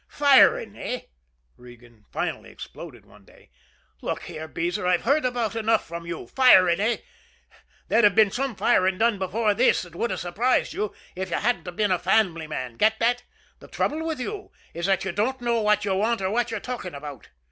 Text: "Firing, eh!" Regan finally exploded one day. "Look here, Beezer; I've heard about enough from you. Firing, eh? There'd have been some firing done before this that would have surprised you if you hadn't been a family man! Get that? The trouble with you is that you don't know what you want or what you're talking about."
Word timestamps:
"Firing, 0.07 0.75
eh!" 0.75 1.01
Regan 1.57 2.05
finally 2.09 2.49
exploded 2.49 3.05
one 3.05 3.23
day. 3.23 3.51
"Look 4.01 4.23
here, 4.23 4.47
Beezer; 4.47 4.87
I've 4.87 5.03
heard 5.03 5.25
about 5.25 5.55
enough 5.55 5.85
from 5.85 6.07
you. 6.07 6.25
Firing, 6.25 6.79
eh? 6.79 6.97
There'd 7.87 8.05
have 8.05 8.15
been 8.15 8.31
some 8.31 8.55
firing 8.55 8.97
done 8.97 9.19
before 9.19 9.53
this 9.53 9.83
that 9.83 9.93
would 9.93 10.09
have 10.09 10.19
surprised 10.19 10.73
you 10.73 10.91
if 11.15 11.29
you 11.29 11.37
hadn't 11.37 11.75
been 11.75 11.91
a 11.91 11.99
family 11.99 12.47
man! 12.47 12.77
Get 12.77 12.97
that? 12.97 13.25
The 13.59 13.67
trouble 13.67 14.03
with 14.03 14.19
you 14.19 14.49
is 14.73 14.87
that 14.87 15.05
you 15.05 15.11
don't 15.11 15.39
know 15.39 15.61
what 15.61 15.85
you 15.85 15.93
want 15.93 16.19
or 16.19 16.31
what 16.31 16.49
you're 16.49 16.59
talking 16.59 16.95
about." 16.95 17.29